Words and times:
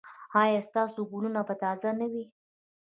ایا 0.41 0.59
ستاسو 0.69 0.99
ګلونه 1.11 1.41
به 1.47 1.53
تازه 1.61 1.89
نه 1.99 2.07
وي؟ 2.11 2.23